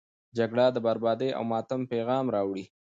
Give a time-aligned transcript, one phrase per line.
[0.37, 2.65] جګړه د بربادي او ماتم پیغام راوړي.